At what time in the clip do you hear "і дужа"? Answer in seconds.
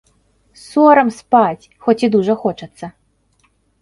2.07-2.35